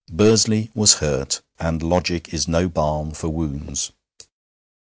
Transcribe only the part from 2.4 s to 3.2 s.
no balm